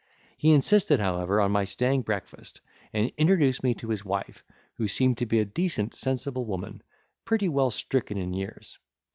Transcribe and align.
He 0.35 0.49
insisted, 0.49 0.99
however, 0.99 1.39
on 1.39 1.51
my 1.51 1.63
staying 1.63 2.01
breakfast, 2.01 2.59
and 2.91 3.11
introduced 3.19 3.61
me 3.61 3.75
to 3.75 3.89
his 3.89 4.03
wife, 4.03 4.43
who 4.77 4.87
seemed 4.87 5.19
to 5.19 5.27
be 5.27 5.37
a 5.39 5.45
decent 5.45 5.93
sensible 5.93 6.47
woman, 6.47 6.81
pretty 7.23 7.47
well 7.49 7.69
stricken 7.69 8.17
in 8.17 8.33
years. 8.33 8.79